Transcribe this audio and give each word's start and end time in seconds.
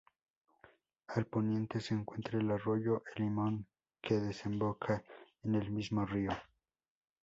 Al 1.09 1.27
poniente 1.27 1.79
se 1.79 1.93
encuentra 1.93 2.39
el 2.39 2.49
arroyo 2.49 3.03
El 3.15 3.25
Limón 3.25 3.67
que 4.01 4.15
desemboca 4.15 5.03
en 5.43 5.53
el 5.53 5.69
mismo 5.69 6.07
río. 6.07 6.31